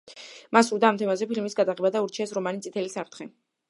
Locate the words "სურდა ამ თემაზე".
0.71-1.29